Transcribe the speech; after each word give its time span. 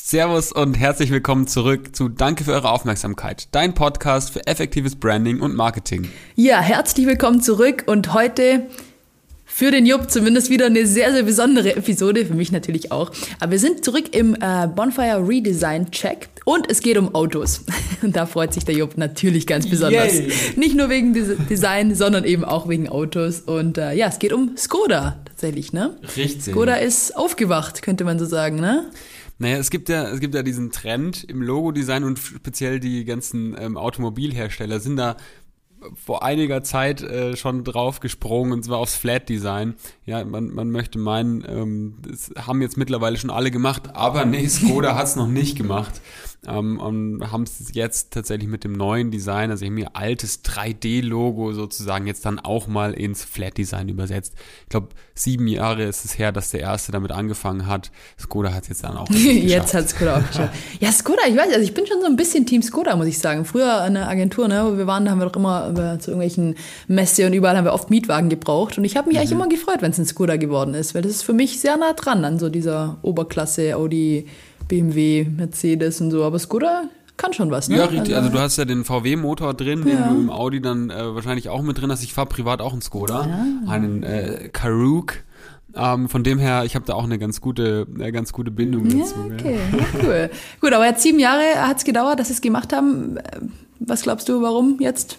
Servus 0.00 0.52
und 0.52 0.74
herzlich 0.74 1.10
willkommen 1.10 1.48
zurück 1.48 1.94
zu 1.94 2.08
Danke 2.08 2.44
für 2.44 2.52
eure 2.52 2.70
Aufmerksamkeit, 2.70 3.48
dein 3.50 3.74
Podcast 3.74 4.30
für 4.30 4.46
effektives 4.46 4.94
Branding 4.94 5.40
und 5.40 5.54
Marketing. 5.54 6.08
Ja, 6.36 6.60
herzlich 6.60 7.04
willkommen 7.06 7.42
zurück 7.42 7.82
und 7.86 8.14
heute 8.14 8.68
für 9.44 9.70
den 9.70 9.84
Jupp 9.84 10.10
zumindest 10.10 10.50
wieder 10.50 10.66
eine 10.66 10.86
sehr, 10.86 11.12
sehr 11.12 11.24
besondere 11.24 11.76
Episode, 11.76 12.24
für 12.24 12.34
mich 12.34 12.52
natürlich 12.52 12.92
auch. 12.92 13.10
Aber 13.40 13.52
wir 13.52 13.58
sind 13.58 13.84
zurück 13.84 14.14
im 14.14 14.34
äh, 14.36 14.68
Bonfire 14.68 15.26
Redesign 15.26 15.90
Check 15.90 16.28
und 16.44 16.70
es 16.70 16.80
geht 16.80 16.96
um 16.96 17.14
Autos. 17.14 17.64
Und 18.00 18.14
da 18.14 18.26
freut 18.26 18.54
sich 18.54 18.64
der 18.64 18.76
Jupp 18.76 18.96
natürlich 18.96 19.48
ganz 19.48 19.68
besonders. 19.68 20.14
Yay. 20.14 20.30
Nicht 20.54 20.76
nur 20.76 20.88
wegen 20.88 21.12
Design, 21.50 21.96
sondern 21.96 22.22
eben 22.22 22.44
auch 22.44 22.68
wegen 22.68 22.88
Autos. 22.88 23.40
Und 23.40 23.76
äh, 23.76 23.92
ja, 23.94 24.06
es 24.06 24.20
geht 24.20 24.32
um 24.32 24.56
Skoda 24.56 25.18
tatsächlich, 25.24 25.72
ne? 25.72 25.96
Richtig. 26.16 26.54
Skoda 26.54 26.76
ist 26.76 27.16
aufgewacht, 27.16 27.82
könnte 27.82 28.04
man 28.04 28.20
so 28.20 28.24
sagen, 28.24 28.60
ne? 28.60 28.88
Naja, 29.38 29.56
es 29.56 29.70
gibt 29.70 29.88
ja, 29.88 30.08
es 30.08 30.20
gibt 30.20 30.34
ja 30.34 30.42
diesen 30.42 30.72
Trend 30.72 31.24
im 31.24 31.42
Logodesign 31.42 32.04
und 32.04 32.18
speziell 32.18 32.80
die 32.80 33.04
ganzen 33.04 33.56
ähm, 33.58 33.76
Automobilhersteller 33.76 34.80
sind 34.80 34.96
da 34.96 35.16
vor 35.94 36.24
einiger 36.24 36.64
Zeit 36.64 37.02
äh, 37.02 37.36
schon 37.36 37.62
drauf 37.62 38.00
gesprungen 38.00 38.52
und 38.52 38.64
zwar 38.64 38.78
aufs 38.78 38.96
Flat 38.96 39.28
Design. 39.28 39.76
Ja, 40.04 40.24
man, 40.24 40.52
man 40.52 40.70
möchte 40.70 40.98
meinen, 40.98 41.44
ähm, 41.48 41.98
das 42.02 42.32
haben 42.36 42.62
jetzt 42.62 42.76
mittlerweile 42.76 43.16
schon 43.16 43.30
alle 43.30 43.52
gemacht, 43.52 43.94
aber 43.94 44.24
nee, 44.26 44.48
Skoda 44.48 44.96
hat 44.96 45.06
es 45.06 45.16
noch 45.16 45.28
nicht 45.28 45.56
gemacht 45.56 46.00
ähm, 46.46 46.78
und 46.78 47.32
haben 47.32 47.42
es 47.42 47.72
jetzt 47.72 48.12
tatsächlich 48.12 48.48
mit 48.48 48.62
dem 48.62 48.72
neuen 48.72 49.10
Design, 49.10 49.50
also 49.50 49.64
ihr 49.64 49.96
altes 49.96 50.44
3D-Logo 50.44 51.52
sozusagen 51.52 52.06
jetzt 52.06 52.24
dann 52.24 52.38
auch 52.38 52.68
mal 52.68 52.94
ins 52.94 53.24
Flat-Design 53.24 53.88
übersetzt. 53.88 54.34
Ich 54.62 54.68
glaube, 54.68 54.88
sieben 55.14 55.48
Jahre 55.48 55.82
ist 55.82 56.04
es 56.04 56.16
her, 56.16 56.30
dass 56.30 56.50
der 56.50 56.60
erste 56.60 56.92
damit 56.92 57.10
angefangen 57.10 57.66
hat. 57.66 57.90
Skoda 58.18 58.52
hat 58.52 58.62
es 58.62 58.68
jetzt 58.68 58.84
dann 58.84 58.96
auch 58.96 59.10
Jetzt 59.10 59.74
hat 59.74 59.88
Skoda 59.88 60.18
auch 60.18 60.26
geschafft. 60.26 60.54
Ja, 60.78 60.92
Skoda, 60.92 61.22
ich 61.28 61.36
weiß, 61.36 61.48
also 61.48 61.60
ich 61.60 61.74
bin 61.74 61.86
schon 61.86 62.00
so 62.00 62.06
ein 62.06 62.16
bisschen 62.16 62.46
Team 62.46 62.62
Skoda, 62.62 62.94
muss 62.94 63.06
ich 63.06 63.18
sagen. 63.18 63.44
Früher 63.44 63.84
in 63.86 63.94
der 63.94 64.08
Agentur, 64.08 64.46
ne, 64.46 64.64
wo 64.64 64.78
wir 64.78 64.86
waren, 64.86 65.04
da 65.04 65.10
haben 65.10 65.18
wir 65.18 65.26
doch 65.26 65.36
immer 65.36 65.98
zu 65.98 66.12
irgendwelchen 66.12 66.54
Messe 66.86 67.26
und 67.26 67.32
überall 67.32 67.56
haben 67.56 67.64
wir 67.64 67.72
oft 67.72 67.90
Mietwagen 67.90 68.28
gebraucht. 68.28 68.78
Und 68.78 68.84
ich 68.84 68.96
habe 68.96 69.08
mich 69.08 69.16
mhm. 69.16 69.20
eigentlich 69.20 69.32
immer 69.32 69.48
gefreut, 69.48 69.82
wenn 69.82 69.90
es 69.90 69.98
ein 69.98 70.06
Skoda 70.06 70.36
geworden 70.36 70.74
ist, 70.74 70.94
weil 70.94 71.02
das 71.02 71.12
ist 71.12 71.22
für 71.22 71.32
mich 71.32 71.60
sehr 71.60 71.76
nah 71.76 71.94
dran 71.94 72.24
an 72.24 72.38
so 72.38 72.48
dieser 72.48 72.98
Oberklasse 73.02 73.76
Audi 73.76 74.26
BMW, 74.68 75.24
Mercedes 75.24 76.00
und 76.00 76.10
so. 76.10 76.24
Aber 76.24 76.38
Skoda 76.38 76.84
kann 77.16 77.32
schon 77.32 77.50
was, 77.50 77.68
ne? 77.68 77.76
Ja, 77.78 77.84
richtig. 77.84 78.14
Also, 78.14 78.16
also 78.16 78.30
du 78.30 78.38
hast 78.38 78.56
ja 78.56 78.64
den 78.64 78.84
VW-Motor 78.84 79.54
drin, 79.54 79.86
ja. 79.86 79.96
den 79.96 80.14
du 80.14 80.20
im 80.20 80.30
Audi 80.30 80.60
dann 80.60 80.90
äh, 80.90 81.14
wahrscheinlich 81.14 81.48
auch 81.48 81.62
mit 81.62 81.80
drin 81.80 81.90
hast. 81.90 82.02
Ich 82.02 82.14
fahre 82.14 82.28
privat 82.28 82.60
auch 82.60 82.72
einen 82.72 82.82
Skoda, 82.82 83.26
ja. 83.26 83.70
einen 83.70 84.02
äh, 84.02 84.48
Karoq. 84.52 85.24
Ähm, 85.74 86.08
von 86.08 86.24
dem 86.24 86.38
her, 86.38 86.64
ich 86.64 86.74
habe 86.74 86.86
da 86.86 86.94
auch 86.94 87.04
eine 87.04 87.18
ganz 87.18 87.40
gute, 87.40 87.86
eine 87.94 88.10
ganz 88.10 88.32
gute 88.32 88.50
Bindung 88.50 88.84
dazu. 88.88 89.14
Ja, 89.28 89.34
okay, 89.34 89.58
ja. 89.72 89.84
cool. 90.02 90.30
Gut, 90.60 90.72
aber 90.72 90.86
jetzt 90.86 91.02
sieben 91.02 91.18
Jahre 91.18 91.42
hat 91.56 91.78
es 91.78 91.84
gedauert, 91.84 92.18
dass 92.18 92.28
sie 92.28 92.34
es 92.34 92.40
gemacht 92.40 92.72
haben. 92.72 93.18
Was 93.80 94.02
glaubst 94.02 94.28
du, 94.28 94.40
warum 94.40 94.78
jetzt? 94.80 95.18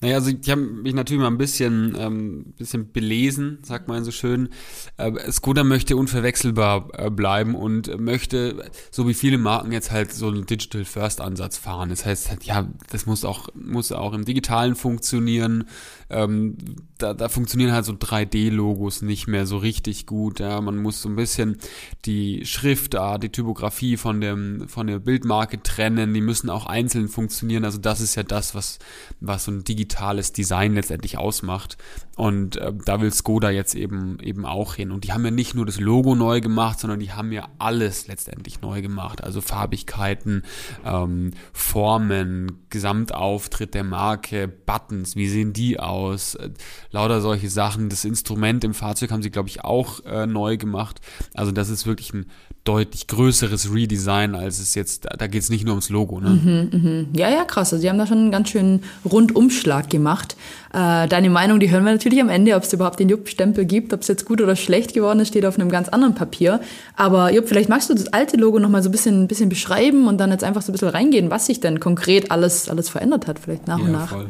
Naja, 0.00 0.16
also 0.16 0.30
ich 0.30 0.50
habe 0.50 0.60
mich 0.60 0.94
natürlich 0.94 1.20
mal 1.20 1.28
ein 1.28 1.38
bisschen, 1.38 1.96
ähm, 1.98 2.54
bisschen 2.56 2.92
belesen, 2.92 3.58
sagt 3.62 3.88
man 3.88 4.04
so 4.04 4.10
schön. 4.10 4.48
Äh, 4.96 5.30
Skoda 5.30 5.64
möchte 5.64 5.96
unverwechselbar 5.96 6.88
äh, 6.92 7.10
bleiben 7.10 7.54
und 7.54 7.98
möchte, 8.00 8.70
so 8.90 9.08
wie 9.08 9.14
viele 9.14 9.38
Marken 9.38 9.72
jetzt 9.72 9.90
halt 9.90 10.12
so 10.12 10.28
einen 10.28 10.46
Digital 10.46 10.84
First 10.84 11.20
Ansatz 11.20 11.58
fahren. 11.58 11.90
Das 11.90 12.04
heißt, 12.04 12.30
ja, 12.42 12.68
das 12.90 13.06
muss 13.06 13.24
auch, 13.24 13.48
muss 13.54 13.92
auch 13.92 14.12
im 14.12 14.24
Digitalen 14.24 14.74
funktionieren. 14.74 15.64
Ähm, 16.10 16.56
da, 16.96 17.14
da 17.14 17.28
funktionieren 17.28 17.72
halt 17.72 17.84
so 17.84 17.92
3D-Logos 17.92 19.02
nicht 19.02 19.26
mehr 19.26 19.46
so 19.46 19.58
richtig 19.58 20.06
gut. 20.06 20.40
Ja, 20.40 20.60
man 20.60 20.76
muss 20.78 21.02
so 21.02 21.08
ein 21.08 21.16
bisschen 21.16 21.58
die 22.04 22.44
Schriftart, 22.44 23.22
die 23.22 23.28
Typografie 23.28 23.96
von 23.96 24.20
dem, 24.20 24.68
von 24.68 24.86
der 24.86 24.98
Bildmarke 24.98 25.62
trennen. 25.62 26.14
Die 26.14 26.20
müssen 26.20 26.50
auch 26.50 26.66
einzeln 26.66 27.08
funktionieren. 27.08 27.64
Also 27.64 27.78
das 27.78 28.00
ist 28.00 28.14
ja 28.14 28.22
das, 28.22 28.54
was, 28.54 28.78
was 29.20 29.44
so 29.44 29.52
ein 29.52 29.64
digitales 29.68 30.32
Design 30.32 30.74
letztendlich 30.74 31.18
ausmacht. 31.18 31.76
Und 32.16 32.56
äh, 32.56 32.72
da 32.84 33.00
will 33.00 33.12
Skoda 33.12 33.50
jetzt 33.50 33.74
eben, 33.74 34.18
eben 34.20 34.44
auch 34.44 34.74
hin. 34.74 34.90
Und 34.90 35.04
die 35.04 35.12
haben 35.12 35.24
ja 35.24 35.30
nicht 35.30 35.54
nur 35.54 35.66
das 35.66 35.78
Logo 35.78 36.14
neu 36.14 36.40
gemacht, 36.40 36.80
sondern 36.80 36.98
die 36.98 37.12
haben 37.12 37.30
ja 37.30 37.48
alles 37.58 38.08
letztendlich 38.08 38.60
neu 38.60 38.82
gemacht. 38.82 39.22
Also 39.22 39.40
Farbigkeiten, 39.40 40.42
ähm, 40.84 41.32
Formen, 41.52 42.58
Gesamtauftritt 42.70 43.74
der 43.74 43.84
Marke, 43.84 44.48
Buttons, 44.48 45.14
wie 45.14 45.28
sehen 45.28 45.52
die 45.52 45.78
aus? 45.78 46.34
Äh, 46.34 46.50
lauter 46.90 47.20
solche 47.20 47.50
Sachen. 47.50 47.88
Das 47.88 48.04
Instrument 48.04 48.64
im 48.64 48.74
Fahrzeug 48.74 49.12
haben 49.12 49.22
sie, 49.22 49.30
glaube 49.30 49.48
ich, 49.48 49.62
auch 49.62 50.04
äh, 50.04 50.26
neu 50.26 50.56
gemacht. 50.56 51.00
Also 51.34 51.52
das 51.52 51.68
ist 51.68 51.86
wirklich 51.86 52.12
ein 52.14 52.26
deutlich 52.68 53.06
größeres 53.06 53.72
Redesign, 53.72 54.34
als 54.34 54.58
es 54.58 54.74
jetzt, 54.74 55.06
da 55.18 55.26
geht 55.26 55.42
es 55.42 55.48
nicht 55.48 55.64
nur 55.64 55.72
ums 55.72 55.88
Logo. 55.88 56.20
Ne? 56.20 56.28
Mhm, 56.28 56.80
mh. 57.12 57.18
Ja, 57.18 57.30
ja, 57.30 57.44
krass. 57.44 57.72
Also 57.72 57.80
sie 57.80 57.88
haben 57.88 57.98
da 57.98 58.06
schon 58.06 58.18
einen 58.18 58.30
ganz 58.30 58.50
schönen 58.50 58.82
Rundumschlag 59.10 59.88
gemacht. 59.88 60.36
Äh, 60.74 61.08
deine 61.08 61.30
Meinung, 61.30 61.60
die 61.60 61.70
hören 61.70 61.84
wir 61.84 61.92
natürlich 61.92 62.20
am 62.20 62.28
Ende, 62.28 62.54
ob 62.54 62.64
es 62.64 62.72
überhaupt 62.74 63.00
den 63.00 63.08
Jupp-Stempel 63.08 63.64
gibt, 63.64 63.94
ob 63.94 64.02
es 64.02 64.08
jetzt 64.08 64.26
gut 64.26 64.42
oder 64.42 64.54
schlecht 64.54 64.92
geworden 64.92 65.20
ist, 65.20 65.28
steht 65.28 65.46
auf 65.46 65.58
einem 65.58 65.70
ganz 65.70 65.88
anderen 65.88 66.14
Papier. 66.14 66.60
Aber 66.94 67.32
Jupp, 67.32 67.48
vielleicht 67.48 67.70
magst 67.70 67.88
du 67.88 67.94
das 67.94 68.12
alte 68.12 68.36
Logo 68.36 68.58
nochmal 68.58 68.82
so 68.82 68.90
ein 68.90 68.92
bisschen, 68.92 69.22
ein 69.22 69.28
bisschen 69.28 69.48
beschreiben 69.48 70.06
und 70.06 70.18
dann 70.18 70.30
jetzt 70.30 70.44
einfach 70.44 70.60
so 70.60 70.70
ein 70.70 70.74
bisschen 70.74 70.88
reingehen, 70.88 71.30
was 71.30 71.46
sich 71.46 71.60
denn 71.60 71.80
konkret 71.80 72.30
alles, 72.30 72.68
alles 72.68 72.90
verändert 72.90 73.26
hat, 73.26 73.38
vielleicht 73.38 73.66
nach 73.66 73.78
ja, 73.78 73.84
und 73.84 73.92
nach. 73.92 74.08
Voll. 74.10 74.28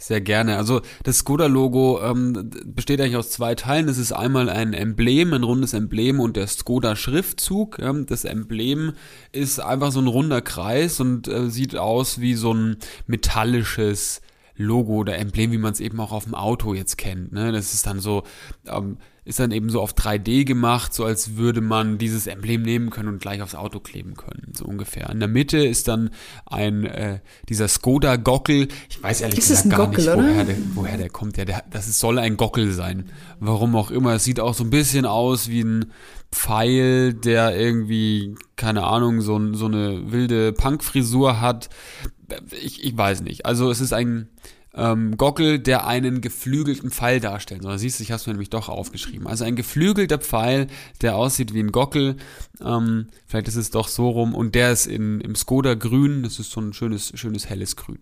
Sehr 0.00 0.22
gerne. 0.22 0.56
Also 0.56 0.80
das 1.02 1.18
Skoda-Logo 1.18 2.00
ähm, 2.02 2.50
besteht 2.64 3.02
eigentlich 3.02 3.18
aus 3.18 3.30
zwei 3.30 3.54
Teilen. 3.54 3.86
Es 3.86 3.98
ist 3.98 4.12
einmal 4.12 4.48
ein 4.48 4.72
Emblem, 4.72 5.34
ein 5.34 5.42
rundes 5.42 5.74
Emblem 5.74 6.20
und 6.20 6.38
der 6.38 6.46
Skoda-Schriftzug. 6.46 7.78
Ähm, 7.80 8.06
das 8.06 8.24
Emblem 8.24 8.94
ist 9.32 9.60
einfach 9.60 9.92
so 9.92 10.00
ein 10.00 10.06
runder 10.06 10.40
Kreis 10.40 11.00
und 11.00 11.28
äh, 11.28 11.50
sieht 11.50 11.76
aus 11.76 12.18
wie 12.18 12.32
so 12.32 12.54
ein 12.54 12.78
metallisches 13.08 14.22
Logo 14.60 14.94
oder 14.94 15.18
Emblem, 15.18 15.52
wie 15.52 15.58
man 15.58 15.72
es 15.72 15.80
eben 15.80 16.00
auch 16.00 16.12
auf 16.12 16.24
dem 16.24 16.34
Auto 16.34 16.74
jetzt 16.74 16.98
kennt. 16.98 17.32
Ne? 17.32 17.52
Das 17.52 17.74
ist 17.74 17.86
dann 17.86 18.00
so 18.00 18.22
ähm, 18.66 18.98
ist 19.24 19.38
dann 19.38 19.52
eben 19.52 19.70
so 19.70 19.80
auf 19.80 19.92
3D 19.92 20.44
gemacht, 20.44 20.94
so 20.94 21.04
als 21.04 21.36
würde 21.36 21.60
man 21.60 21.98
dieses 21.98 22.26
Emblem 22.26 22.62
nehmen 22.62 22.90
können 22.90 23.08
und 23.08 23.20
gleich 23.20 23.42
aufs 23.42 23.54
Auto 23.54 23.78
kleben 23.78 24.14
können, 24.16 24.52
so 24.56 24.64
ungefähr. 24.64 25.10
In 25.10 25.20
der 25.20 25.28
Mitte 25.28 25.58
ist 25.58 25.88
dann 25.88 26.10
ein 26.46 26.84
äh, 26.84 27.20
dieser 27.48 27.68
Skoda 27.68 28.16
Gockel. 28.16 28.68
Ich 28.88 29.02
weiß 29.02 29.20
ehrlich 29.20 29.38
ist 29.38 29.48
gesagt 29.48 29.70
gar 29.70 29.86
Gockel, 29.86 30.04
nicht, 30.04 30.16
woher 30.16 30.44
der, 30.44 30.56
woher 30.74 30.96
der, 30.96 31.10
kommt. 31.10 31.36
Ja, 31.36 31.44
der, 31.44 31.64
das 31.70 31.98
soll 31.98 32.18
ein 32.18 32.36
Gockel 32.36 32.72
sein. 32.72 33.10
Warum 33.38 33.76
auch 33.76 33.90
immer. 33.90 34.14
Es 34.14 34.24
sieht 34.24 34.40
auch 34.40 34.54
so 34.54 34.64
ein 34.64 34.70
bisschen 34.70 35.04
aus 35.04 35.48
wie 35.48 35.62
ein 35.62 35.92
Pfeil, 36.32 37.12
der 37.12 37.58
irgendwie 37.58 38.34
keine 38.56 38.84
Ahnung 38.84 39.20
so, 39.20 39.52
so 39.54 39.66
eine 39.66 40.12
wilde 40.12 40.52
Punkfrisur 40.52 41.40
hat. 41.40 41.68
Ich, 42.62 42.84
ich 42.84 42.96
weiß 42.96 43.22
nicht. 43.22 43.46
Also 43.46 43.70
es 43.70 43.80
ist 43.80 43.92
ein 43.92 44.28
ähm, 44.74 45.16
Gockel, 45.16 45.58
der 45.58 45.86
einen 45.86 46.20
geflügelten 46.20 46.90
Pfeil 46.90 47.20
darstellt. 47.20 47.62
So, 47.62 47.76
siehst 47.76 47.98
du, 47.98 48.04
ich 48.04 48.12
habe 48.12 48.20
es 48.20 48.26
mir 48.26 48.34
nämlich 48.34 48.50
doch 48.50 48.68
aufgeschrieben. 48.68 49.26
Also 49.26 49.44
ein 49.44 49.56
geflügelter 49.56 50.18
Pfeil, 50.18 50.68
der 51.02 51.16
aussieht 51.16 51.54
wie 51.54 51.60
ein 51.60 51.72
Gockel. 51.72 52.16
Ähm, 52.64 53.08
vielleicht 53.26 53.48
ist 53.48 53.56
es 53.56 53.70
doch 53.70 53.88
so 53.88 54.10
rum. 54.10 54.34
Und 54.34 54.54
der 54.54 54.72
ist 54.72 54.86
in, 54.86 55.20
im 55.20 55.34
Skoda 55.34 55.74
Grün. 55.74 56.22
Das 56.22 56.38
ist 56.38 56.52
so 56.52 56.60
ein 56.60 56.72
schönes, 56.72 57.12
schönes 57.14 57.48
helles 57.48 57.76
Grün. 57.76 57.98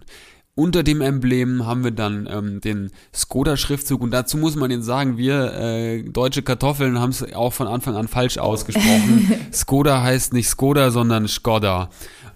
Unter 0.55 0.83
dem 0.83 1.01
Emblem 1.01 1.67
haben 1.67 1.85
wir 1.85 1.93
dann 1.93 2.29
ähm, 2.29 2.61
den 2.61 2.91
Skoda-Schriftzug 3.15 4.01
und 4.01 4.11
dazu 4.11 4.37
muss 4.37 4.57
man 4.57 4.73
jetzt 4.73 4.87
sagen, 4.87 5.17
wir 5.17 5.55
äh, 5.55 6.03
deutsche 6.03 6.43
Kartoffeln 6.43 6.99
haben 6.99 7.11
es 7.11 7.23
auch 7.33 7.53
von 7.53 7.69
Anfang 7.69 7.95
an 7.95 8.09
falsch 8.09 8.39
ausgesprochen. 8.39 9.33
Skoda 9.53 10.03
heißt 10.03 10.33
nicht 10.33 10.49
Skoda, 10.49 10.91
sondern 10.91 11.29
Skoda. 11.29 11.91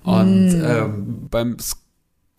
Und 0.05 0.51
mm. 0.51 0.65
ähm, 0.65 1.29
beim 1.31 1.59
Skoda 1.59 1.82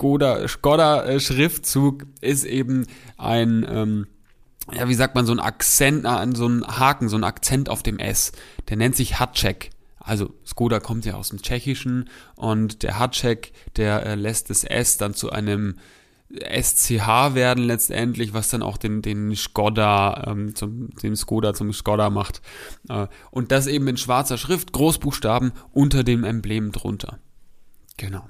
Skoda, 0.03 0.45
Skoda 0.49 1.05
äh, 1.05 1.15
ist 1.15 2.43
eben 2.43 2.87
ein, 3.17 3.65
ähm, 3.69 4.07
ja, 4.73 4.89
wie 4.89 4.95
sagt 4.95 5.15
man, 5.15 5.25
so 5.25 5.31
ein 5.31 5.39
Akzent, 5.39 6.05
so 6.35 6.45
ein 6.45 6.67
Haken, 6.67 7.07
so 7.07 7.15
ein 7.15 7.23
Akzent 7.23 7.69
auf 7.69 7.83
dem 7.83 7.99
S. 7.99 8.33
Der 8.67 8.75
nennt 8.75 8.97
sich 8.97 9.21
Hatschek. 9.21 9.69
Also 9.99 10.33
Skoda 10.45 10.81
kommt 10.81 11.05
ja 11.05 11.13
aus 11.13 11.29
dem 11.29 11.41
Tschechischen 11.41 12.09
und 12.35 12.83
der 12.83 12.99
Hatschek, 12.99 13.53
der 13.77 14.05
äh, 14.05 14.15
lässt 14.15 14.49
das 14.49 14.65
S 14.65 14.97
dann 14.97 15.13
zu 15.13 15.31
einem 15.31 15.75
SCH 16.29 17.35
werden 17.35 17.63
letztendlich, 17.63 18.33
was 18.33 18.49
dann 18.49 18.61
auch 18.61 18.75
den, 18.75 19.01
den 19.01 19.33
Skoda, 19.37 20.25
ähm, 20.27 20.53
zum, 20.53 20.89
den 21.01 21.15
Skoda 21.15 21.53
zum 21.53 21.71
Skoda 21.71 22.09
macht. 22.09 22.41
Äh, 22.89 23.07
und 23.31 23.53
das 23.53 23.67
eben 23.67 23.87
in 23.87 23.95
schwarzer 23.95 24.37
Schrift, 24.37 24.73
Großbuchstaben 24.73 25.53
unter 25.71 26.03
dem 26.03 26.25
Emblem 26.25 26.73
drunter. 26.73 27.19
Genau. 27.95 28.27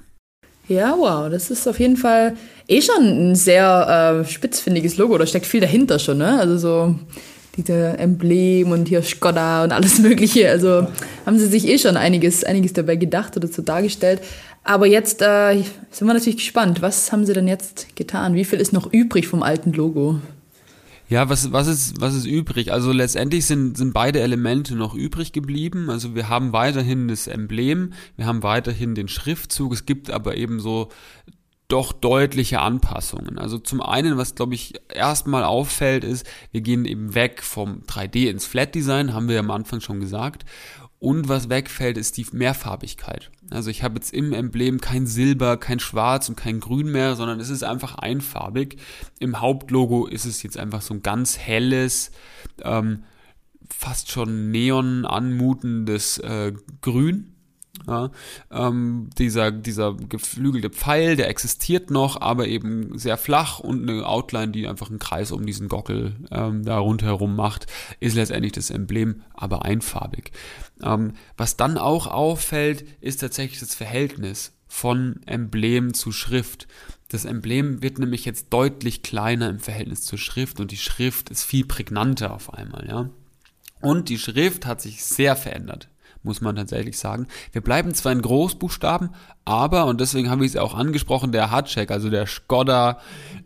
Ja, 0.67 0.95
wow, 0.97 1.29
das 1.29 1.51
ist 1.51 1.67
auf 1.67 1.79
jeden 1.79 1.97
Fall 1.97 2.35
eh 2.67 2.81
schon 2.81 3.31
ein 3.31 3.35
sehr 3.35 4.23
äh, 4.23 4.29
spitzfindiges 4.29 4.97
Logo. 4.97 5.17
Da 5.17 5.25
steckt 5.25 5.45
viel 5.45 5.59
dahinter 5.59 5.99
schon, 5.99 6.19
ne? 6.19 6.39
Also 6.39 6.57
so 6.57 6.95
diese 7.57 7.97
Emblem 7.97 8.71
und 8.71 8.87
hier 8.87 9.03
Skoda 9.03 9.63
und 9.63 9.71
alles 9.71 9.99
Mögliche. 9.99 10.49
Also 10.49 10.87
haben 11.25 11.37
sie 11.37 11.47
sich 11.47 11.67
eh 11.67 11.77
schon 11.77 11.97
einiges, 11.97 12.43
einiges 12.43 12.73
dabei 12.73 12.95
gedacht 12.95 13.35
oder 13.35 13.47
so 13.47 13.61
dargestellt. 13.61 14.21
Aber 14.63 14.87
jetzt 14.87 15.21
äh, 15.21 15.61
sind 15.91 16.07
wir 16.07 16.13
natürlich 16.13 16.37
gespannt. 16.37 16.81
Was 16.81 17.11
haben 17.11 17.25
sie 17.25 17.33
denn 17.33 17.47
jetzt 17.47 17.95
getan? 17.95 18.33
Wie 18.33 18.45
viel 18.45 18.59
ist 18.59 18.71
noch 18.71 18.91
übrig 18.91 19.27
vom 19.27 19.43
alten 19.43 19.73
Logo? 19.73 20.19
Ja, 21.13 21.29
was, 21.29 21.51
was, 21.51 21.67
ist, 21.67 22.01
was 22.01 22.15
ist 22.15 22.25
übrig? 22.25 22.71
Also 22.71 22.91
letztendlich 22.91 23.45
sind, 23.45 23.77
sind 23.77 23.93
beide 23.93 24.21
Elemente 24.21 24.75
noch 24.75 24.95
übrig 24.95 25.31
geblieben. 25.31 25.91
Also 25.91 26.15
wir 26.15 26.27
haben 26.27 26.53
weiterhin 26.53 27.07
das 27.07 27.27
Emblem, 27.27 27.93
wir 28.15 28.25
haben 28.25 28.41
weiterhin 28.41 28.95
den 28.95 29.07
Schriftzug, 29.07 29.73
es 29.73 29.85
gibt 29.85 30.09
aber 30.09 30.37
eben 30.37 30.59
so 30.59 30.89
doch 31.67 31.93
deutliche 31.93 32.61
Anpassungen. 32.61 33.37
Also 33.37 33.59
zum 33.59 33.79
einen, 33.79 34.17
was 34.17 34.33
glaube 34.33 34.55
ich 34.55 34.73
erstmal 34.91 35.43
auffällt, 35.43 36.03
ist, 36.03 36.25
wir 36.51 36.61
gehen 36.61 36.83
eben 36.85 37.13
weg 37.13 37.43
vom 37.43 37.83
3D 37.83 38.31
ins 38.31 38.47
Flat 38.47 38.73
Design, 38.73 39.13
haben 39.13 39.29
wir 39.29 39.37
am 39.39 39.51
Anfang 39.51 39.81
schon 39.81 39.99
gesagt. 39.99 40.45
Und 41.03 41.27
was 41.27 41.49
wegfällt, 41.49 41.97
ist 41.97 42.15
die 42.15 42.25
Mehrfarbigkeit. 42.31 43.29
Also 43.49 43.69
ich 43.69 43.83
habe 43.83 43.95
jetzt 43.95 44.13
im 44.13 44.31
Emblem 44.31 44.79
kein 44.79 45.05
Silber, 45.05 45.57
kein 45.57 45.81
Schwarz 45.81 46.29
und 46.29 46.37
kein 46.37 46.61
Grün 46.61 46.93
mehr, 46.93 47.17
sondern 47.17 47.41
es 47.41 47.49
ist 47.49 47.61
einfach 47.61 47.95
einfarbig. 47.95 48.77
Im 49.19 49.41
Hauptlogo 49.41 50.07
ist 50.07 50.23
es 50.23 50.43
jetzt 50.43 50.57
einfach 50.57 50.81
so 50.81 50.93
ein 50.93 51.03
ganz 51.03 51.37
helles, 51.37 52.11
ähm, 52.61 53.03
fast 53.69 54.11
schon 54.11 54.49
neon 54.49 55.05
anmutendes 55.05 56.19
äh, 56.19 56.53
Grün. 56.79 57.32
Ja, 57.87 58.11
ähm, 58.51 59.09
dieser, 59.17 59.51
dieser 59.51 59.95
geflügelte 59.95 60.69
Pfeil, 60.69 61.15
der 61.15 61.27
existiert 61.27 61.89
noch, 61.89 62.21
aber 62.21 62.47
eben 62.47 62.97
sehr 62.97 63.17
flach 63.17 63.59
und 63.59 63.89
eine 63.89 64.07
Outline, 64.07 64.51
die 64.51 64.67
einfach 64.67 64.89
einen 64.89 64.99
Kreis 64.99 65.31
um 65.31 65.45
diesen 65.45 65.69
Gockel 65.69 66.15
ähm, 66.31 66.63
da 66.63 66.77
rundherum 66.77 67.35
macht, 67.35 67.65
ist 67.99 68.15
letztendlich 68.15 68.53
das 68.53 68.69
Emblem, 68.69 69.23
aber 69.33 69.65
einfarbig. 69.65 70.31
Ähm, 70.83 71.13
was 71.35 71.57
dann 71.57 71.79
auch 71.79 72.07
auffällt, 72.07 72.85
ist 73.01 73.21
tatsächlich 73.21 73.59
das 73.59 73.73
Verhältnis 73.73 74.53
von 74.67 75.21
Emblem 75.25 75.95
zu 75.95 76.11
Schrift. 76.11 76.67
Das 77.09 77.25
Emblem 77.25 77.81
wird 77.81 77.97
nämlich 77.97 78.23
jetzt 78.23 78.47
deutlich 78.51 79.01
kleiner 79.01 79.49
im 79.49 79.59
Verhältnis 79.59 80.03
zur 80.03 80.19
Schrift 80.19 80.59
und 80.59 80.71
die 80.71 80.77
Schrift 80.77 81.31
ist 81.31 81.43
viel 81.43 81.65
prägnanter 81.65 82.33
auf 82.33 82.53
einmal, 82.53 82.87
ja. 82.87 83.09
Und 83.81 84.09
die 84.09 84.19
Schrift 84.19 84.65
hat 84.65 84.79
sich 84.79 85.03
sehr 85.03 85.35
verändert 85.35 85.89
muss 86.23 86.41
man 86.41 86.55
tatsächlich 86.55 86.97
sagen. 86.97 87.27
Wir 87.51 87.61
bleiben 87.61 87.93
zwar 87.93 88.11
in 88.11 88.21
Großbuchstaben, 88.21 89.09
aber, 89.45 89.85
und 89.85 90.01
deswegen 90.01 90.29
haben 90.29 90.41
wir 90.41 90.47
es 90.47 90.57
auch 90.57 90.73
angesprochen, 90.73 91.31
der 91.31 91.51
Hardcheck, 91.51 91.91
also 91.91 92.09
der 92.09 92.27
Skoda 92.27 92.99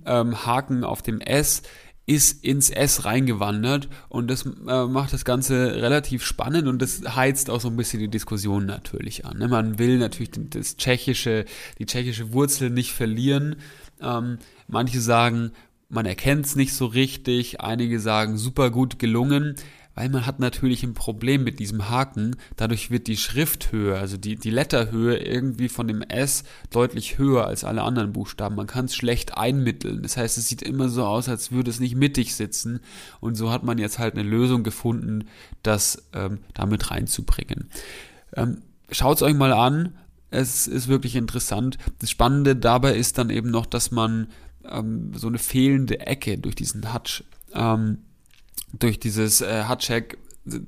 ähm, 0.05 0.35
auf 0.83 1.01
dem 1.01 1.19
S, 1.21 1.63
ist 2.07 2.43
ins 2.43 2.69
S 2.69 3.03
reingewandert 3.03 3.89
und 4.07 4.31
das 4.31 4.45
äh, 4.45 4.85
macht 4.85 5.11
das 5.11 5.25
Ganze 5.25 5.81
relativ 5.81 6.23
spannend 6.23 6.69
und 6.69 6.81
das 6.81 7.01
heizt 7.15 7.49
auch 7.49 7.59
so 7.59 7.67
ein 7.67 7.75
bisschen 7.75 7.99
die 7.99 8.07
Diskussion 8.07 8.65
natürlich 8.65 9.25
an. 9.25 9.37
Ne? 9.37 9.49
Man 9.49 9.77
will 9.77 9.97
natürlich 9.97 10.31
das 10.49 10.77
tschechische, 10.77 11.43
die 11.79 11.85
tschechische 11.85 12.31
Wurzel 12.31 12.69
nicht 12.69 12.93
verlieren. 12.93 13.57
Ähm, 14.01 14.37
manche 14.69 15.01
sagen, 15.01 15.51
man 15.89 16.05
erkennt 16.05 16.45
es 16.45 16.55
nicht 16.55 16.73
so 16.73 16.85
richtig, 16.85 17.59
einige 17.59 17.99
sagen 17.99 18.37
super 18.37 18.71
gut 18.71 18.99
gelungen 18.99 19.55
weil 19.97 20.09
man 20.09 20.27
hat 20.27 20.39
natürlich 20.39 20.83
ein 20.83 20.93
Problem 20.93 21.43
mit 21.43 21.57
diesem 21.57 21.89
Haken. 21.89 22.35
Dadurch 22.55 22.91
wird 22.91 23.07
die 23.07 23.17
Schrifthöhe, 23.17 23.97
also 23.97 24.15
die, 24.15 24.35
die 24.35 24.51
Letterhöhe 24.51 25.17
irgendwie 25.17 25.69
von 25.69 25.87
dem 25.87 26.03
S 26.03 26.43
deutlich 26.69 27.17
höher 27.17 27.47
als 27.47 27.63
alle 27.63 27.81
anderen 27.81 28.13
Buchstaben. 28.13 28.55
Man 28.55 28.67
kann 28.67 28.85
es 28.85 28.95
schlecht 28.95 29.35
einmitteln. 29.39 30.03
Das 30.03 30.15
heißt, 30.15 30.37
es 30.37 30.47
sieht 30.47 30.61
immer 30.61 30.89
so 30.89 31.03
aus, 31.03 31.27
als 31.29 31.51
würde 31.51 31.71
es 31.71 31.79
nicht 31.79 31.95
mittig 31.95 32.35
sitzen. 32.35 32.81
Und 33.21 33.33
so 33.33 33.49
hat 33.49 33.63
man 33.63 33.79
jetzt 33.79 33.97
halt 33.97 34.13
eine 34.13 34.21
Lösung 34.21 34.61
gefunden, 34.61 35.23
das 35.63 36.03
ähm, 36.13 36.41
damit 36.53 36.91
reinzubringen. 36.91 37.71
Ähm, 38.35 38.61
Schaut 38.91 39.17
es 39.17 39.23
euch 39.23 39.33
mal 39.33 39.51
an. 39.51 39.95
Es 40.29 40.67
ist 40.67 40.87
wirklich 40.87 41.15
interessant. 41.15 41.79
Das 41.97 42.11
Spannende 42.11 42.55
dabei 42.55 42.95
ist 42.95 43.17
dann 43.17 43.31
eben 43.31 43.49
noch, 43.49 43.65
dass 43.65 43.89
man 43.89 44.27
ähm, 44.63 45.13
so 45.15 45.25
eine 45.25 45.39
fehlende 45.39 46.01
Ecke 46.01 46.37
durch 46.37 46.53
diesen 46.53 46.93
Hutch 46.93 47.23
ähm, 47.55 48.03
durch 48.77 48.99
dieses 48.99 49.41
äh, 49.41 49.65
Hutcheck 49.67 50.17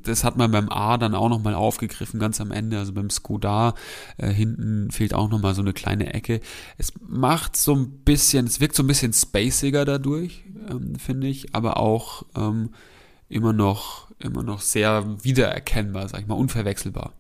das 0.04 0.24
hat 0.24 0.38
man 0.38 0.52
beim 0.52 0.70
A 0.70 0.98
dann 0.98 1.16
auch 1.16 1.30
nochmal 1.30 1.54
aufgegriffen, 1.54 2.20
ganz 2.20 2.42
am 2.42 2.52
Ende, 2.52 2.78
also 2.78 2.94
beim 2.94 3.10
Skoda, 3.10 3.74
äh, 4.18 4.28
hinten 4.28 4.92
fehlt 4.92 5.14
auch 5.14 5.30
nochmal 5.30 5.56
so 5.56 5.62
eine 5.62 5.74
kleine 5.74 6.14
Ecke. 6.14 6.42
Es 6.78 6.94
macht 7.08 7.56
so 7.56 7.76
ein 7.76 7.90
bisschen, 7.90 8.46
es 8.46 8.60
wirkt 8.60 8.76
so 8.76 8.84
ein 8.84 8.88
bisschen 8.88 9.14
spaciger 9.14 9.86
dadurch, 9.86 10.44
ähm, 10.70 10.96
finde 10.96 11.28
ich, 11.28 11.56
aber 11.56 11.78
auch 11.78 12.24
ähm, 12.36 12.70
immer 13.30 13.54
noch, 13.54 14.08
immer 14.20 14.44
noch 14.44 14.62
sehr 14.62 15.06
wiedererkennbar, 15.24 16.10
sag 16.10 16.22
ich 16.22 16.28
mal, 16.28 16.36
unverwechselbar. 16.36 17.14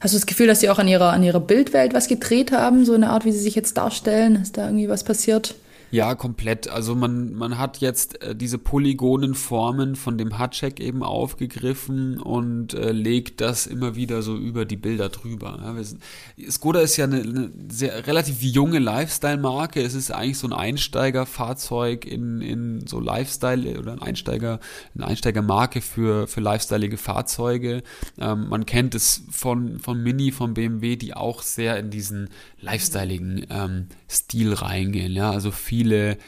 Hast 0.00 0.14
du 0.14 0.18
das 0.18 0.26
Gefühl, 0.26 0.46
dass 0.46 0.60
sie 0.60 0.70
auch 0.70 0.78
an 0.78 0.88
ihrer, 0.88 1.10
an 1.10 1.22
ihrer 1.22 1.40
Bildwelt 1.40 1.92
was 1.92 2.08
gedreht 2.08 2.52
haben, 2.52 2.86
so 2.86 2.94
eine 2.94 3.10
Art, 3.10 3.24
wie 3.26 3.32
sie 3.32 3.40
sich 3.40 3.54
jetzt 3.54 3.76
darstellen? 3.76 4.36
Ist 4.36 4.56
da 4.56 4.66
irgendwie 4.66 4.88
was 4.88 5.04
passiert? 5.04 5.56
Ja, 5.92 6.14
komplett. 6.14 6.68
Also 6.68 6.94
man, 6.94 7.34
man 7.34 7.58
hat 7.58 7.78
jetzt 7.78 8.22
äh, 8.22 8.36
diese 8.36 8.58
polygonen 8.58 9.34
Formen 9.34 9.96
von 9.96 10.18
dem 10.18 10.38
Hutcheck 10.38 10.78
eben 10.78 11.02
aufgegriffen 11.02 12.20
und 12.20 12.74
äh, 12.74 12.92
legt 12.92 13.40
das 13.40 13.66
immer 13.66 13.96
wieder 13.96 14.22
so 14.22 14.36
über 14.36 14.64
die 14.64 14.76
Bilder 14.76 15.08
drüber. 15.08 15.58
Ja, 15.60 15.82
sind, 15.82 16.00
Skoda 16.48 16.80
ist 16.80 16.96
ja 16.96 17.06
eine, 17.06 17.22
eine 17.22 17.50
sehr 17.68 18.06
relativ 18.06 18.40
junge 18.40 18.78
Lifestyle-Marke. 18.78 19.82
Es 19.82 19.94
ist 19.94 20.12
eigentlich 20.12 20.38
so 20.38 20.46
ein 20.46 20.52
Einsteigerfahrzeug 20.52 22.04
in, 22.04 22.40
in 22.40 22.86
so 22.86 23.00
Lifestyle 23.00 23.76
oder 23.76 23.92
ein 23.92 24.02
Einsteiger, 24.02 24.60
eine 24.94 25.08
Einsteigermarke 25.08 25.80
für, 25.80 26.28
für 26.28 26.40
lifestyleige 26.40 26.98
Fahrzeuge. 26.98 27.82
Ähm, 28.16 28.48
man 28.48 28.64
kennt 28.64 28.94
es 28.94 29.24
von, 29.30 29.80
von 29.80 30.00
Mini, 30.00 30.30
von 30.30 30.54
BMW, 30.54 30.94
die 30.94 31.14
auch 31.14 31.42
sehr 31.42 31.78
in 31.78 31.90
diesen 31.90 32.28
lifestyleigen 32.60 33.46
ähm, 33.50 33.86
Stil 34.08 34.54
reingehen. 34.54 35.12
Ja, 35.12 35.32
also 35.32 35.50
viele 35.80 36.18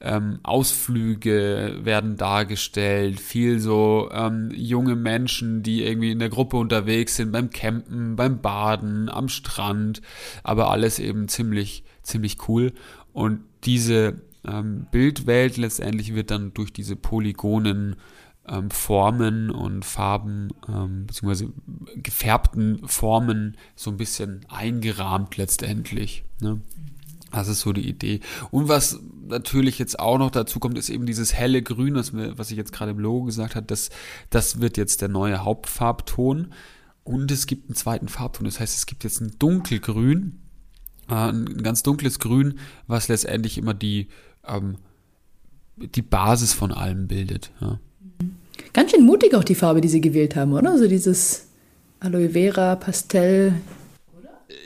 ähm, 0.00 0.38
Ausflüge 0.42 1.80
werden 1.82 2.16
dargestellt, 2.16 3.20
viel 3.20 3.60
so 3.60 4.08
ähm, 4.10 4.50
junge 4.54 4.96
Menschen, 4.96 5.62
die 5.62 5.84
irgendwie 5.84 6.12
in 6.12 6.18
der 6.18 6.30
Gruppe 6.30 6.56
unterwegs 6.56 7.16
sind, 7.16 7.30
beim 7.30 7.50
Campen, 7.50 8.16
beim 8.16 8.40
Baden, 8.40 9.10
am 9.10 9.28
Strand, 9.28 10.00
aber 10.42 10.70
alles 10.70 10.98
eben 10.98 11.28
ziemlich, 11.28 11.84
ziemlich 12.02 12.48
cool. 12.48 12.72
Und 13.12 13.40
diese 13.64 14.22
ähm, 14.46 14.86
Bildwelt 14.90 15.58
letztendlich 15.58 16.14
wird 16.14 16.30
dann 16.30 16.54
durch 16.54 16.72
diese 16.72 16.96
Polygonen 16.96 17.96
ähm, 18.48 18.70
Formen 18.70 19.50
und 19.50 19.84
Farben 19.84 20.48
ähm, 20.68 21.06
beziehungsweise 21.06 21.52
gefärbten 21.96 22.88
Formen 22.88 23.58
so 23.76 23.90
ein 23.90 23.98
bisschen 23.98 24.46
eingerahmt 24.48 25.36
letztendlich. 25.36 26.24
Ne? 26.40 26.62
Das 27.32 27.48
ist 27.48 27.60
so 27.60 27.72
die 27.72 27.88
Idee. 27.88 28.20
Und 28.50 28.68
was 28.68 29.00
natürlich 29.26 29.78
jetzt 29.78 29.98
auch 29.98 30.18
noch 30.18 30.30
dazu 30.30 30.58
kommt, 30.60 30.78
ist 30.78 30.90
eben 30.90 31.06
dieses 31.06 31.32
helle 31.32 31.62
Grün, 31.62 31.94
was, 31.94 32.12
wir, 32.12 32.36
was 32.38 32.50
ich 32.50 32.56
jetzt 32.56 32.72
gerade 32.72 32.90
im 32.92 32.98
Logo 32.98 33.24
gesagt 33.24 33.56
habe, 33.56 33.66
das, 33.66 33.90
das 34.30 34.60
wird 34.60 34.76
jetzt 34.76 35.00
der 35.00 35.08
neue 35.08 35.44
Hauptfarbton. 35.44 36.52
Und 37.04 37.30
es 37.30 37.46
gibt 37.46 37.68
einen 37.68 37.74
zweiten 37.74 38.08
Farbton. 38.08 38.44
Das 38.44 38.60
heißt, 38.60 38.76
es 38.76 38.86
gibt 38.86 39.02
jetzt 39.02 39.20
ein 39.20 39.32
dunkelgrün, 39.38 40.38
äh, 41.08 41.14
ein 41.14 41.62
ganz 41.62 41.82
dunkles 41.82 42.18
Grün, 42.18 42.58
was 42.86 43.08
letztendlich 43.08 43.58
immer 43.58 43.74
die, 43.74 44.08
ähm, 44.46 44.76
die 45.76 46.02
Basis 46.02 46.52
von 46.52 46.70
allem 46.70 47.08
bildet. 47.08 47.50
Ja. 47.60 47.80
Ganz 48.72 48.90
schön 48.92 49.04
mutig 49.04 49.34
auch 49.34 49.44
die 49.44 49.54
Farbe, 49.54 49.80
die 49.80 49.88
sie 49.88 50.00
gewählt 50.00 50.36
haben, 50.36 50.52
oder? 50.52 50.70
Also 50.70 50.86
dieses 50.86 51.46
Aloe 52.00 52.30
Vera, 52.30 52.76
Pastell. 52.76 53.54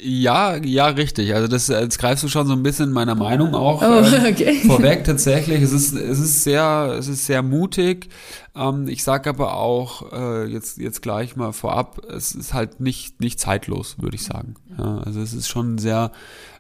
Ja, 0.02 0.56
ja, 0.56 0.86
richtig. 0.86 1.34
Also 1.34 1.48
das, 1.48 1.68
jetzt 1.68 1.98
greifst 1.98 2.22
du 2.22 2.28
schon 2.28 2.46
so 2.46 2.52
ein 2.52 2.62
bisschen 2.62 2.92
meiner 2.92 3.14
Meinung 3.14 3.54
auch 3.54 3.82
oh, 3.82 4.04
ähm, 4.04 4.26
okay. 4.30 4.60
vorweg. 4.66 5.04
Tatsächlich, 5.04 5.62
es 5.62 5.72
ist, 5.72 5.94
es 5.94 6.18
ist 6.18 6.44
sehr, 6.44 6.94
es 6.98 7.08
ist 7.08 7.26
sehr 7.26 7.42
mutig. 7.42 8.08
Ähm, 8.56 8.88
ich 8.88 9.04
sage 9.04 9.28
aber 9.28 9.54
auch 9.54 10.12
äh, 10.12 10.46
jetzt, 10.46 10.78
jetzt 10.78 11.02
gleich 11.02 11.36
mal 11.36 11.52
vorab, 11.52 12.02
es 12.08 12.34
ist 12.34 12.54
halt 12.54 12.80
nicht, 12.80 13.20
nicht 13.20 13.38
zeitlos, 13.38 13.96
würde 13.98 14.16
ich 14.16 14.24
sagen. 14.24 14.54
Ja, 14.78 14.98
also 14.98 15.20
es 15.20 15.34
ist 15.34 15.48
schon 15.48 15.78
sehr, 15.78 16.10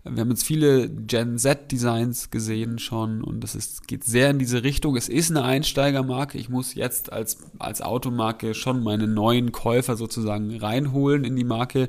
wir 0.04 0.20
haben 0.20 0.30
jetzt 0.30 0.44
viele 0.44 0.88
Gen 0.90 1.38
Z 1.38 1.72
Designs 1.72 2.30
gesehen 2.30 2.78
schon 2.78 3.22
und 3.22 3.40
das 3.40 3.54
ist, 3.54 3.88
geht 3.88 4.04
sehr 4.04 4.30
in 4.30 4.38
diese 4.38 4.62
Richtung. 4.62 4.96
Es 4.96 5.08
ist 5.08 5.30
eine 5.30 5.42
Einsteigermarke. 5.42 6.38
Ich 6.38 6.50
muss 6.50 6.74
jetzt 6.74 7.12
als, 7.12 7.38
als 7.58 7.80
Automarke 7.80 8.54
schon 8.54 8.82
meine 8.82 9.08
neuen 9.08 9.52
Käufer 9.52 9.96
sozusagen 9.96 10.54
reinholen 10.56 11.24
in 11.24 11.34
die 11.34 11.44
Marke. 11.44 11.88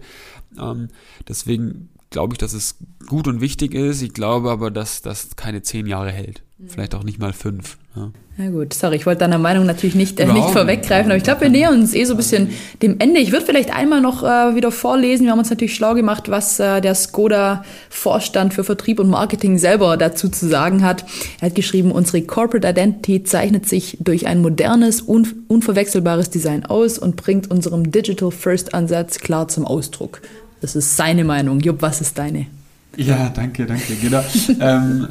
Ähm, 0.58 0.88
deswegen 1.28 1.90
glaube 2.10 2.34
ich, 2.34 2.38
dass 2.38 2.54
es 2.54 2.78
gut 3.08 3.28
und 3.28 3.42
wichtig 3.42 3.74
ist. 3.74 4.02
Ich 4.02 4.14
glaube 4.14 4.52
aber, 4.52 4.72
dass 4.72 5.02
das 5.02 5.36
keine 5.36 5.62
zehn 5.62 5.86
Jahre 5.86 6.12
hält. 6.12 6.44
Vielleicht 6.66 6.96
auch 6.96 7.04
nicht 7.04 7.20
mal 7.20 7.34
fünf. 7.34 7.78
Ja. 7.96 8.10
Na 8.38 8.50
gut, 8.50 8.74
sorry, 8.74 8.96
ich 8.96 9.06
wollte 9.06 9.20
deiner 9.20 9.38
Meinung 9.38 9.68
natürlich 9.68 9.94
nicht, 9.94 10.20
äh, 10.20 10.26
nicht 10.26 10.50
vorweggreifen, 10.50 11.12
aber 11.12 11.18
ich 11.18 11.24
glaube, 11.24 11.42
wir 11.42 11.50
nähern 11.50 11.80
uns 11.80 11.94
eh 11.94 12.04
so 12.04 12.16
ein 12.16 12.18
bisschen 12.18 12.50
dem 12.82 13.00
Ende. 13.00 13.20
Ich 13.20 13.32
würde 13.32 13.46
vielleicht 13.46 13.76
einmal 13.76 14.02
noch 14.02 14.24
äh, 14.24 14.56
wieder 14.56 14.72
vorlesen. 14.72 15.26
Wir 15.26 15.32
haben 15.32 15.40
uns 15.40 15.52
natürlich 15.52 15.76
schlau 15.76 15.94
gemacht, 15.94 16.30
was 16.30 16.60
äh, 16.60 16.82
der 16.82 16.96
Skoda-Vorstand 16.96 18.56
für 18.56 18.64
Vertrieb 18.64 19.00
und 19.00 19.10
Marketing 19.10 19.60
selber 19.60 19.98
dazu 19.98 20.30
zu 20.30 20.48
sagen 20.48 20.84
hat. 20.84 21.06
Er 21.42 21.48
hat 21.48 21.56
geschrieben, 21.56 21.92
unsere 21.92 22.24
Corporate 22.24 22.68
Identity 22.68 23.24
zeichnet 23.24 23.70
sich 23.70 23.98
durch 24.00 24.26
ein 24.26 24.42
modernes, 24.42 25.02
un 25.02 25.28
unverwechselbares 25.48 26.32
Design 26.32 26.66
aus 26.66 26.98
und 26.98 27.18
bringt 27.18 27.52
unserem 27.52 27.92
Digital 27.92 28.32
First 28.32 28.74
Ansatz 28.74 29.20
klar 29.20 29.48
zum 29.48 29.66
Ausdruck. 29.66 30.22
Das 30.62 30.76
ist 30.76 30.98
seine 30.98 31.24
Meinung. 31.24 31.60
Jupp, 31.60 31.84
was 31.84 32.02
ist 32.02 32.18
deine? 32.18 32.48
Ja, 32.96 33.30
danke, 33.30 33.68
danke. 33.68 33.94
Genau. 33.96 34.24
ähm, 34.60 35.08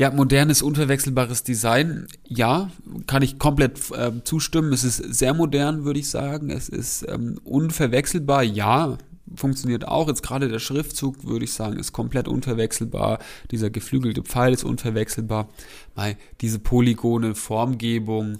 Ja, 0.00 0.10
modernes, 0.10 0.62
unverwechselbares 0.62 1.42
Design. 1.42 2.06
Ja, 2.26 2.70
kann 3.06 3.20
ich 3.20 3.38
komplett 3.38 3.90
äh, 3.90 4.12
zustimmen. 4.24 4.72
Es 4.72 4.82
ist 4.82 4.96
sehr 4.96 5.34
modern, 5.34 5.84
würde 5.84 6.00
ich 6.00 6.08
sagen. 6.08 6.48
Es 6.48 6.70
ist 6.70 7.06
ähm, 7.06 7.38
unverwechselbar. 7.44 8.42
Ja, 8.42 8.96
funktioniert 9.34 9.86
auch. 9.86 10.08
Jetzt 10.08 10.22
gerade 10.22 10.48
der 10.48 10.58
Schriftzug, 10.58 11.26
würde 11.26 11.44
ich 11.44 11.52
sagen, 11.52 11.78
ist 11.78 11.92
komplett 11.92 12.28
unverwechselbar. 12.28 13.18
Dieser 13.50 13.68
geflügelte 13.68 14.22
Pfeil 14.22 14.54
ist 14.54 14.64
unverwechselbar. 14.64 15.50
Weil 15.94 16.16
diese 16.40 16.60
polygone 16.60 17.34
Formgebung, 17.34 18.38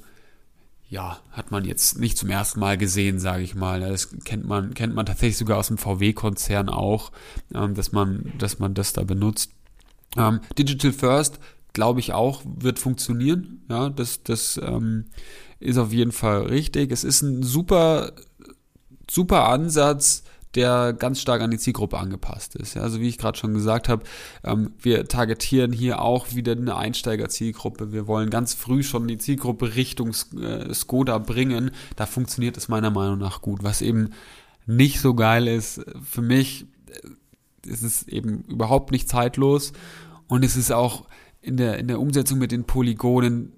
ja, 0.88 1.21
hat 1.31 1.50
man 1.50 1.67
jetzt 1.67 1.99
nicht 1.99 2.17
zum 2.17 2.31
ersten 2.31 2.59
Mal 2.59 2.79
gesehen, 2.79 3.19
sage 3.19 3.43
ich 3.43 3.55
mal. 3.55 3.81
Das 3.81 4.09
kennt 4.25 4.47
man, 4.47 4.73
kennt 4.73 4.95
man 4.95 5.05
tatsächlich 5.05 5.37
sogar 5.37 5.59
aus 5.59 5.69
dem 5.69 5.76
VW-Konzern 5.76 6.71
auch, 6.71 7.12
ähm, 7.55 7.75
dass 7.75 7.93
man, 7.93 8.33
dass 8.38 8.61
man 8.61 8.73
das 8.73 8.95
da 8.95 9.02
benutzt. 9.02 9.50
Ähm, 10.17 10.40
Digital 10.59 10.93
First, 10.93 11.38
glaube 11.73 12.00
ich 12.00 12.12
auch, 12.12 12.43
wird 12.45 12.79
funktionieren. 12.79 13.62
Ja, 13.69 13.90
das, 13.90 14.23
das 14.23 14.61
ähm, 14.62 15.07
ist 15.61 15.79
auf 15.79 15.93
jeden 15.93 16.12
Fall 16.12 16.43
richtig. 16.43 16.90
Es 16.90 17.05
ist 17.05 17.23
ein 17.23 17.43
super, 17.43 18.12
super 19.09 19.49
Ansatz, 19.49 20.25
der 20.55 20.93
ganz 20.93 21.21
stark 21.21 21.43
an 21.43 21.50
die 21.50 21.59
Zielgruppe 21.59 21.99
angepasst 21.99 22.57
ist. 22.57 22.75
Ja, 22.75 22.83
also 22.83 23.00
wie 23.00 23.09
ich 23.09 23.19
gerade 23.19 23.38
schon 23.38 23.55
gesagt 23.55 23.88
habe, 23.88 24.02
ähm, 24.43 24.73
wir 24.81 25.07
targetieren 25.07 25.73
hier 25.73 26.02
auch 26.02 26.35
wieder 26.35 26.52
eine 26.52 26.76
Einsteiger-Zielgruppe. 26.76 27.93
Wir 27.93 28.09
wollen 28.09 28.31
ganz 28.31 28.55
früh 28.55 28.83
schon 28.83 29.07
die 29.07 29.19
Zielgruppe 29.19 29.76
Richtung 29.76 30.12
äh, 30.40 30.75
Skoda 30.75 31.19
bringen. 31.19 31.71
Da 31.95 32.07
funktioniert 32.07 32.57
es 32.57 32.69
meiner 32.69 32.90
Meinung 32.90 33.19
nach 33.19 33.43
gut. 33.43 33.62
Was 33.62 33.81
eben 33.81 34.11
nicht 34.67 35.00
so 35.00 35.14
geil 35.14 35.47
ist 35.47 35.83
für 36.02 36.23
mich, 36.23 36.67
es 37.67 37.83
ist 37.83 38.09
eben 38.09 38.45
überhaupt 38.49 38.93
nicht 38.93 39.09
zeitlos 39.09 39.73
und 40.29 40.45
es 40.45 40.57
ist 40.57 40.73
auch 40.73 41.07
in 41.40 41.57
der, 41.57 41.79
in 41.79 41.88
der 41.88 42.00
Umsetzung 42.00 42.38
mit 42.38 42.52
den 42.52 42.64
Polygonen 42.64 43.52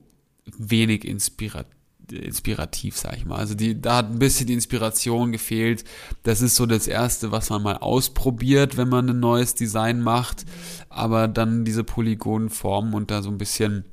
wenig 0.59 1.05
inspirativ 1.05 1.77
inspirativ, 2.11 2.97
sag 2.97 3.17
ich 3.17 3.25
mal. 3.25 3.37
Also 3.37 3.55
die, 3.55 3.81
da 3.81 3.97
hat 3.97 4.11
ein 4.11 4.19
bisschen 4.19 4.47
die 4.47 4.53
Inspiration 4.55 5.33
gefehlt. 5.33 5.85
Das 6.25 6.43
ist 6.43 6.57
so 6.57 6.67
das 6.67 6.89
Erste, 6.89 7.33
was 7.33 7.49
man 7.49 7.63
mal 7.63 7.79
ausprobiert, 7.79 8.77
wenn 8.77 8.89
man 8.89 9.09
ein 9.09 9.21
neues 9.21 9.55
Design 9.55 10.03
macht. 10.03 10.45
Aber 10.89 11.29
dann 11.29 11.65
diese 11.65 11.85
Polygonformen 11.85 12.93
und 12.93 13.11
da 13.11 13.23
so 13.23 13.31
ein 13.31 13.39
bisschen 13.39 13.85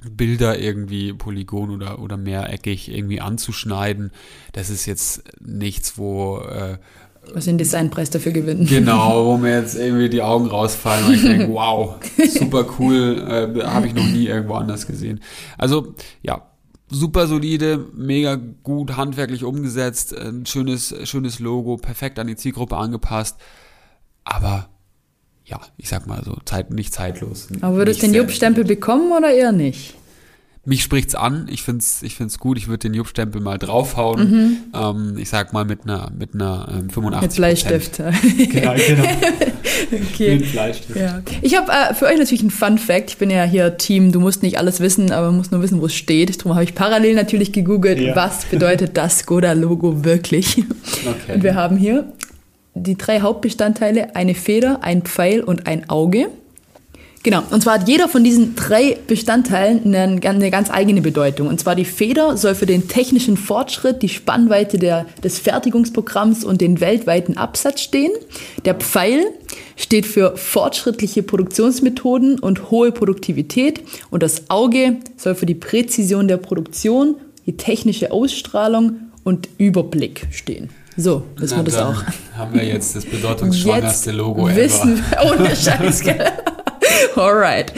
Bilder 0.00 0.60
irgendwie 0.60 1.12
polygon 1.12 1.70
oder, 1.70 1.98
oder 1.98 2.16
mehreckig 2.16 2.88
irgendwie 2.88 3.20
anzuschneiden, 3.20 4.12
das 4.52 4.70
ist 4.70 4.86
jetzt 4.86 5.24
nichts, 5.40 5.98
wo, 5.98 6.38
äh, 6.38 6.78
was 7.34 7.44
den 7.44 7.58
Designpreis 7.58 8.10
dafür 8.10 8.32
gewinnen. 8.32 8.66
Genau, 8.66 9.26
wo 9.26 9.36
mir 9.36 9.60
jetzt 9.60 9.76
irgendwie 9.76 10.08
die 10.08 10.22
Augen 10.22 10.46
rausfallen 10.46 11.06
und 11.06 11.14
ich 11.14 11.22
denke, 11.22 11.48
wow, 11.52 11.96
super 12.28 12.66
cool, 12.78 13.24
äh, 13.56 13.62
habe 13.64 13.86
ich 13.86 13.94
noch 13.94 14.06
nie 14.06 14.26
irgendwo 14.26 14.54
anders 14.54 14.86
gesehen. 14.86 15.20
Also 15.56 15.94
ja, 16.22 16.42
super 16.90 17.26
solide, 17.26 17.86
mega 17.94 18.36
gut 18.36 18.96
handwerklich 18.96 19.44
umgesetzt, 19.44 20.16
ein 20.16 20.46
schönes, 20.46 20.94
schönes 21.04 21.38
Logo, 21.38 21.76
perfekt 21.76 22.18
an 22.18 22.26
die 22.26 22.36
Zielgruppe 22.36 22.76
angepasst, 22.76 23.36
aber 24.24 24.68
ja, 25.44 25.60
ich 25.78 25.88
sag 25.88 26.06
mal 26.06 26.22
so, 26.24 26.36
Zeit, 26.44 26.70
nicht 26.70 26.92
zeitlos. 26.92 27.48
Aber 27.62 27.76
würdest 27.76 28.02
du 28.02 28.06
den 28.06 28.14
Jupp-Stempel 28.14 28.64
bekommen 28.64 29.12
oder 29.12 29.32
eher 29.32 29.52
nicht? 29.52 29.94
Mich 30.68 30.82
spricht's 30.82 31.14
an. 31.14 31.48
Ich 31.50 31.62
find's, 31.62 32.02
ich 32.02 32.14
find's 32.14 32.38
gut. 32.38 32.58
Ich 32.58 32.68
würde 32.68 32.80
den 32.80 32.94
Jupp-Stempel 32.94 33.40
mal 33.40 33.58
draufhauen. 33.58 34.30
Mhm. 34.30 34.56
Ähm, 34.74 35.14
ich 35.18 35.30
sag 35.30 35.54
mal 35.54 35.64
mit 35.64 35.84
einer, 35.84 36.10
mit 36.16 36.34
einer 36.34 36.68
ähm, 36.70 36.90
85. 36.90 37.22
Mit 37.22 37.36
Bleistift. 37.36 37.96
genau, 38.52 38.74
genau. 38.74 39.04
okay. 40.12 40.36
Mit 40.36 40.52
Bleistift. 40.52 40.98
Ja. 40.98 41.22
Ich 41.40 41.56
habe 41.56 41.72
äh, 41.72 41.94
für 41.94 42.04
euch 42.04 42.18
natürlich 42.18 42.42
einen 42.42 42.50
Fun 42.50 42.76
Fact. 42.76 43.10
Ich 43.10 43.16
bin 43.16 43.30
ja 43.30 43.44
hier 43.44 43.78
Team. 43.78 44.12
Du 44.12 44.20
musst 44.20 44.42
nicht 44.42 44.58
alles 44.58 44.80
wissen, 44.80 45.10
aber 45.10 45.32
musst 45.32 45.52
nur 45.52 45.62
wissen, 45.62 45.80
wo 45.80 45.86
es 45.86 45.94
steht. 45.94 46.38
Darum 46.38 46.54
habe 46.54 46.64
ich 46.64 46.74
parallel 46.74 47.14
natürlich 47.14 47.52
gegoogelt, 47.52 47.98
ja. 47.98 48.14
was 48.14 48.44
bedeutet 48.44 48.96
das 48.98 49.20
Skoda-Logo 49.20 50.04
wirklich. 50.04 50.58
Okay. 50.58 51.34
Und 51.34 51.42
wir 51.42 51.54
haben 51.54 51.78
hier 51.78 52.12
die 52.74 52.98
drei 52.98 53.20
Hauptbestandteile: 53.20 54.14
eine 54.14 54.34
Feder, 54.34 54.80
ein 54.82 55.02
Pfeil 55.02 55.40
und 55.42 55.66
ein 55.66 55.88
Auge. 55.88 56.28
Genau, 57.22 57.42
und 57.50 57.62
zwar 57.62 57.74
hat 57.74 57.88
jeder 57.88 58.08
von 58.08 58.22
diesen 58.22 58.54
drei 58.54 58.96
Bestandteilen 59.06 59.94
eine, 59.94 60.20
eine, 60.22 60.50
ganz 60.50 60.70
eigene 60.70 61.00
Bedeutung. 61.00 61.48
Und 61.48 61.58
zwar 61.58 61.74
die 61.74 61.84
Feder 61.84 62.36
soll 62.36 62.54
für 62.54 62.66
den 62.66 62.88
technischen 62.88 63.36
Fortschritt, 63.36 64.02
die 64.02 64.08
Spannweite 64.08 64.78
der, 64.78 65.04
des 65.22 65.38
Fertigungsprogramms 65.38 66.44
und 66.44 66.60
den 66.60 66.80
weltweiten 66.80 67.36
Absatz 67.36 67.80
stehen. 67.80 68.12
Der 68.64 68.74
Pfeil 68.74 69.24
steht 69.76 70.06
für 70.06 70.36
fortschrittliche 70.36 71.22
Produktionsmethoden 71.22 72.38
und 72.38 72.70
hohe 72.70 72.92
Produktivität. 72.92 73.82
Und 74.10 74.22
das 74.22 74.48
Auge 74.48 74.96
soll 75.16 75.34
für 75.34 75.46
die 75.46 75.54
Präzision 75.54 76.28
der 76.28 76.36
Produktion, 76.36 77.16
die 77.46 77.56
technische 77.56 78.12
Ausstrahlung 78.12 78.96
und 79.24 79.48
Überblick 79.58 80.28
stehen. 80.30 80.70
So, 80.96 81.22
wissen 81.36 81.58
wir 81.58 81.64
das 81.64 81.76
auch. 81.76 82.02
Haben 82.36 82.54
wir 82.54 82.64
jetzt 82.64 82.96
das 82.96 83.04
bedeutungsschwangerste 83.06 84.10
Logo 84.10 84.48
wissen, 84.48 85.02
ever. 85.12 85.38
Ohne 85.38 85.54
Scheiß, 85.54 86.02
Alright. 87.16 87.72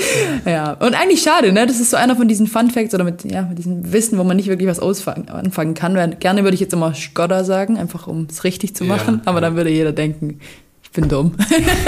Ja. 0.45 0.73
Und 0.75 0.95
eigentlich 0.95 1.23
schade, 1.23 1.53
ne? 1.53 1.67
Das 1.67 1.81
ist 1.81 1.91
so 1.91 1.97
einer 1.97 2.17
von 2.17 2.29
diesen 2.29 2.47
Fun 2.47 2.71
Facts 2.71 2.95
oder 2.95 3.05
mit, 3.05 3.25
ja, 3.25 3.43
mit 3.43 3.59
diesem 3.59 3.93
Wissen, 3.93 4.19
wo 4.19 4.25
man 4.25 4.37
nicht 4.37 4.49
wirklich 4.49 4.69
was 4.69 4.81
anfangen 5.07 5.75
kann. 5.75 5.95
Weil 5.95 6.17
gerne 6.17 6.45
würde 6.45 6.55
ich 6.55 6.61
jetzt 6.61 6.73
immer 6.73 6.95
Skoda 6.95 7.45
sagen, 7.45 7.79
einfach 7.79 8.07
um 8.07 8.27
es 8.31 8.45
richtig 8.45 8.75
zu 8.75 8.85
machen. 8.85 9.17
Ja, 9.17 9.23
aber 9.27 9.39
ja. 9.39 9.43
dann 9.43 9.57
würde 9.57 9.71
jeder 9.71 9.93
denken, 9.93 10.41
ich 10.83 10.91
bin 10.91 11.09
dumm. 11.09 11.35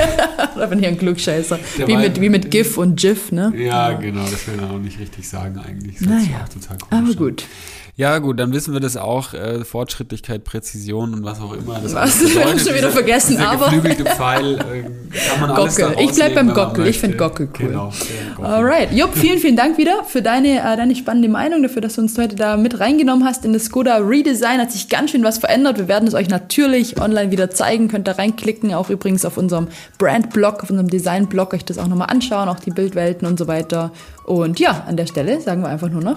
Oder 0.57 0.69
bin 0.69 0.79
ich 0.79 0.87
ein 0.87 0.97
Klugscheißer. 0.97 1.59
wie 1.87 1.97
mit, 1.97 2.21
wie 2.21 2.29
mit 2.29 2.53
GIF 2.53 2.79
und 2.79 3.01
GIF, 3.01 3.33
ne? 3.33 3.53
Ja, 3.57 3.93
genau, 3.95 4.23
das 4.23 4.47
will 4.47 4.57
man 4.57 4.71
auch 4.71 4.79
nicht 4.79 5.01
richtig 5.01 5.29
sagen 5.29 5.59
eigentlich. 5.59 5.97
Das 5.99 6.07
naja, 6.07 6.45
total 6.53 6.79
aber 6.91 7.15
gut. 7.15 7.45
Ja, 7.95 8.19
gut, 8.21 8.41
dann 8.41 8.55
wissen 8.55 8.73
wir 8.73 8.81
das 8.81 8.97
auch. 8.97 9.35
Äh, 9.35 9.65
Fortschrittlichkeit, 9.65 10.45
Präzision 10.45 11.13
und 11.13 11.25
was 11.25 11.41
auch 11.41 11.53
immer. 11.53 11.79
Das 11.79 11.95
was? 11.95 12.19
Bedeutet, 12.35 12.61
schon 12.63 12.75
wieder 12.75 12.91
vergessen, 12.91 13.37
dieser 13.37 13.51
aber. 13.51 13.71
Pfeil, 13.71 14.55
äh, 14.55 15.19
kann 15.29 15.41
man 15.41 15.51
alles 15.51 15.77
Gockel. 15.77 15.97
Ich 16.01 16.13
bleib 16.13 16.35
beim 16.35 16.55
Gockel. 16.55 16.87
Ich 16.87 16.99
finde 16.99 17.19
Gockel 17.19 17.51
cool. 17.61 17.69
Genau. 17.69 17.93
Alright. 18.41 18.93
Jupp, 18.93 19.15
vielen, 19.15 19.39
vielen 19.39 19.57
Dank 19.57 19.77
wieder 19.77 20.05
für 20.05 20.23
deine, 20.23 20.61
äh, 20.61 20.77
deine 20.79 20.97
spannende 20.97 21.29
Meinung, 21.29 21.63
dafür, 21.63 21.83
dass 21.83 21.97
du 21.97 22.01
uns 22.01 22.17
heute 22.17 22.35
da 22.35 22.57
mit 22.57 22.81
reingenommen 22.81 23.27
hast 23.27 23.45
in 23.45 23.53
das 23.53 23.67
Skoda 23.67 23.99
Redesign. 23.99 24.59
Hat 24.59 24.73
sich 24.73 24.89
ganz 24.89 25.11
schön 25.11 25.23
was 25.23 25.37
verändert. 25.37 25.77
Wir 25.77 25.89
werden 25.89 26.09
es 26.09 26.15
euch 26.15 26.31
natürlich 26.31 26.99
online 26.99 27.31
wieder 27.31 27.51
zeigen. 27.51 27.89
Könnt 27.89 28.09
da 28.09 28.13
reinklicken. 28.13 28.73
Auch 28.73 28.89
übrigens 28.89 29.27
auf 29.27 29.37
unserem 29.37 29.69
Brand-Blog, 29.99 30.63
auf 30.63 30.71
unserem 30.71 30.89
Design-Blog 30.89 31.53
euch 31.53 31.67
das 31.67 31.77
auch 31.77 31.89
nochmal 31.89 32.09
anschauen. 32.09 32.49
Auch 32.49 32.59
die 32.59 32.71
Bildwelten 32.71 33.29
und 33.29 33.39
so 33.39 33.49
weiter. 33.49 33.93
Und 34.25 34.59
ja, 34.61 34.85
an 34.89 34.97
der 34.97 35.07
Stelle 35.07 35.43
sagen 35.43 35.61
wir 35.61 35.69
einfach 35.69 35.91
nur 35.91 36.03
noch 36.03 36.17